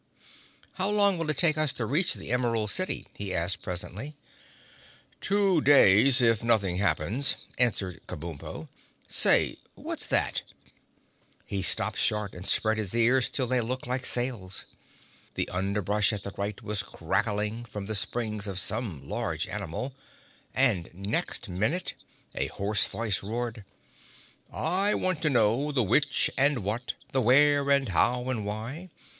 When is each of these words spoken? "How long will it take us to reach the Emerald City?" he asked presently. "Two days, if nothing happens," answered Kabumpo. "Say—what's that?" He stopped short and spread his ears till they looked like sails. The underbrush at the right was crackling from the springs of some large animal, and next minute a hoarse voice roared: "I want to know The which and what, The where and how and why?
"How 0.73 0.89
long 0.89 1.19
will 1.19 1.29
it 1.29 1.37
take 1.37 1.59
us 1.59 1.71
to 1.73 1.85
reach 1.85 2.15
the 2.15 2.31
Emerald 2.31 2.71
City?" 2.71 3.05
he 3.15 3.35
asked 3.35 3.61
presently. 3.61 4.15
"Two 5.21 5.61
days, 5.61 6.23
if 6.23 6.43
nothing 6.43 6.77
happens," 6.79 7.35
answered 7.59 8.01
Kabumpo. 8.07 8.67
"Say—what's 9.07 10.07
that?" 10.07 10.41
He 11.45 11.61
stopped 11.61 11.99
short 11.99 12.33
and 12.33 12.47
spread 12.47 12.79
his 12.79 12.95
ears 12.95 13.29
till 13.29 13.45
they 13.45 13.61
looked 13.61 13.85
like 13.85 14.07
sails. 14.07 14.65
The 15.35 15.47
underbrush 15.49 16.11
at 16.11 16.23
the 16.23 16.33
right 16.35 16.59
was 16.63 16.81
crackling 16.81 17.63
from 17.65 17.85
the 17.85 17.93
springs 17.93 18.47
of 18.47 18.57
some 18.57 19.07
large 19.07 19.47
animal, 19.47 19.93
and 20.51 20.89
next 20.95 21.47
minute 21.47 21.93
a 22.33 22.47
hoarse 22.47 22.85
voice 22.85 23.21
roared: 23.21 23.65
"I 24.51 24.95
want 24.95 25.21
to 25.21 25.29
know 25.29 25.71
The 25.71 25.83
which 25.83 26.31
and 26.39 26.63
what, 26.63 26.95
The 27.11 27.21
where 27.21 27.69
and 27.69 27.89
how 27.89 28.29
and 28.31 28.47
why? 28.47 28.89